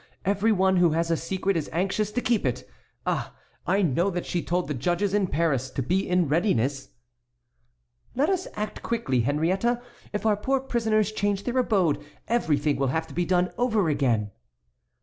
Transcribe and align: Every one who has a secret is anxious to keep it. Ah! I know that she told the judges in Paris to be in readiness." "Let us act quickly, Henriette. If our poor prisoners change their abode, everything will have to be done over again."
Every 0.25 0.51
one 0.51 0.77
who 0.77 0.93
has 0.93 1.11
a 1.11 1.15
secret 1.15 1.55
is 1.55 1.69
anxious 1.71 2.11
to 2.13 2.21
keep 2.21 2.43
it. 2.43 2.67
Ah! 3.05 3.35
I 3.67 3.83
know 3.83 4.09
that 4.09 4.25
she 4.25 4.41
told 4.41 4.67
the 4.67 4.73
judges 4.73 5.13
in 5.13 5.27
Paris 5.27 5.69
to 5.69 5.83
be 5.83 6.09
in 6.09 6.27
readiness." 6.27 6.89
"Let 8.15 8.27
us 8.27 8.47
act 8.55 8.81
quickly, 8.81 9.19
Henriette. 9.21 9.79
If 10.11 10.25
our 10.25 10.37
poor 10.37 10.59
prisoners 10.59 11.11
change 11.11 11.43
their 11.43 11.59
abode, 11.59 12.03
everything 12.27 12.77
will 12.77 12.87
have 12.87 13.05
to 13.09 13.13
be 13.13 13.25
done 13.25 13.51
over 13.59 13.89
again." 13.89 14.31